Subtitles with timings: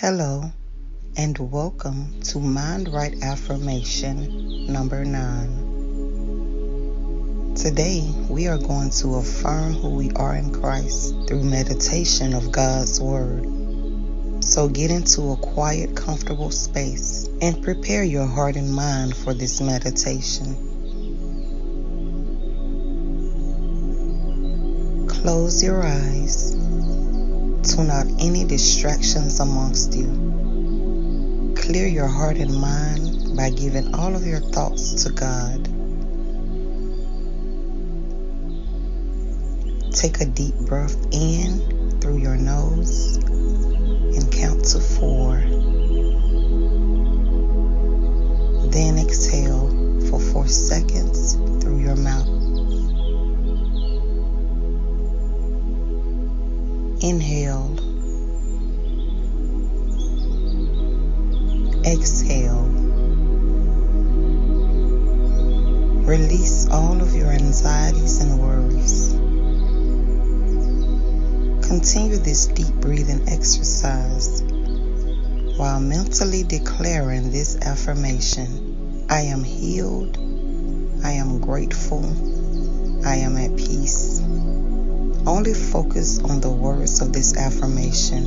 [0.00, 0.52] Hello,
[1.16, 5.66] and welcome to Mind Right Affirmation number nine.
[7.56, 13.00] Today, we are going to affirm who we are in Christ through meditation of God's
[13.00, 14.44] Word.
[14.44, 19.60] So get into a quiet, comfortable space and prepare your heart and mind for this
[19.60, 20.54] meditation.
[25.08, 26.54] Close your eyes
[27.62, 31.54] Tune out any distractions amongst you.
[31.56, 35.64] Clear your heart and mind by giving all of your thoughts to God.
[39.92, 45.36] Take a deep breath in through your nose and count to four.
[48.70, 49.68] Then exhale
[50.08, 52.37] for four seconds through your mouth.
[57.08, 57.72] Inhale.
[61.86, 62.64] Exhale.
[66.04, 69.12] Release all of your anxieties and worries.
[71.66, 74.42] Continue this deep breathing exercise
[75.56, 80.18] while mentally declaring this affirmation I am healed,
[81.02, 82.04] I am grateful,
[83.06, 84.27] I am at peace.
[85.28, 88.24] Only focus on the words of this affirmation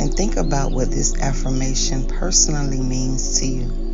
[0.00, 3.85] and think about what this affirmation personally means to you.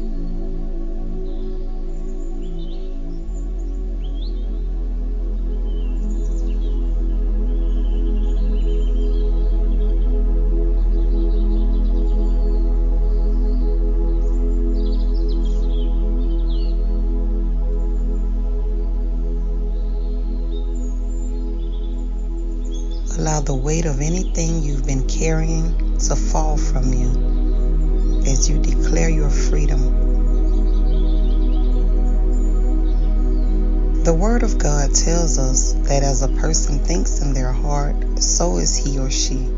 [23.44, 29.30] The weight of anything you've been carrying to fall from you as you declare your
[29.30, 29.80] freedom.
[34.04, 38.58] The Word of God tells us that as a person thinks in their heart, so
[38.58, 39.48] is he or she.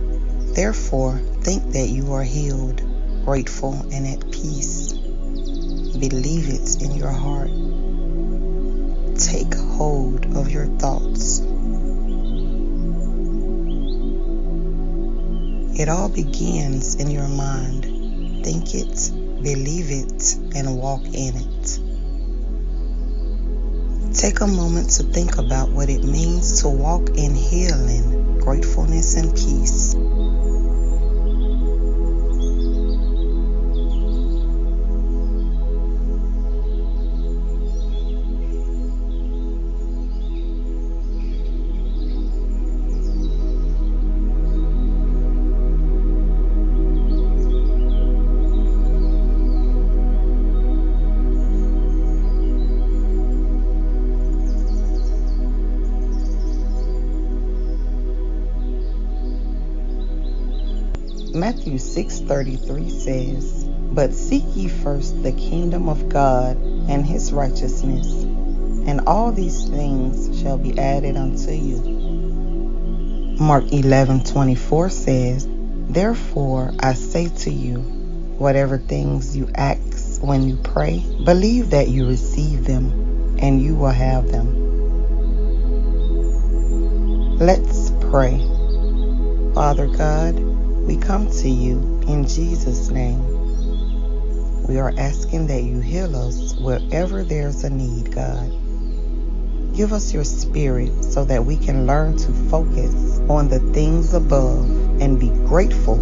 [0.55, 2.83] Therefore, think that you are healed,
[3.25, 4.93] grateful, and at peace.
[4.93, 7.51] Believe it in your heart.
[9.19, 11.04] Take hold of your thoughts.
[15.77, 18.45] It all begins in your mind.
[18.45, 19.11] Think it,
[19.43, 21.81] believe it, and walk in it.
[24.15, 29.35] Take a moment to think about what it means to walk in healing, gratefulness, and
[29.35, 29.44] peace.
[61.45, 66.57] Matthew 6:33 says, "But seek ye first the kingdom of God
[66.89, 68.25] and his righteousness,
[68.87, 75.47] and all these things shall be added unto you." Mark 11:24 says,
[75.91, 77.85] "Therefore I say to you,
[78.39, 82.91] whatever things you ask when you pray, believe that you receive them,
[83.39, 84.49] and you will have them."
[87.39, 88.41] Let's pray.
[89.53, 90.54] Father God,
[90.85, 93.27] we come to you in Jesus' name.
[94.67, 98.51] We are asking that you heal us wherever there's a need, God.
[99.75, 104.69] Give us your spirit so that we can learn to focus on the things above
[105.01, 105.97] and be grateful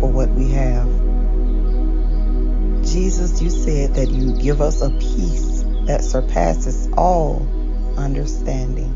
[0.00, 0.86] for what we have.
[2.84, 7.40] Jesus, you said that you give us a peace that surpasses all
[7.96, 8.92] understanding.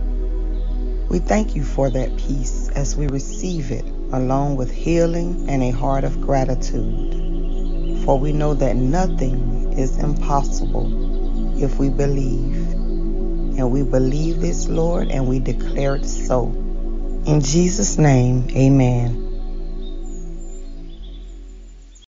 [1.08, 5.70] We thank you for that peace as we receive it along with healing and a
[5.70, 8.04] heart of gratitude.
[8.04, 12.56] For we know that nothing is impossible if we believe.
[13.58, 16.46] And we believe this, Lord, and we declare it so.
[17.26, 19.29] In Jesus' name, amen.